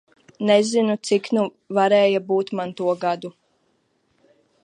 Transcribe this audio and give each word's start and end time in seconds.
Nezinu, 0.49 0.95
cik 1.09 1.25
nu 1.37 1.43
varēja 1.79 2.23
būt 2.33 2.51
man 2.61 2.73
to 2.81 2.97
gadu. 3.05 3.31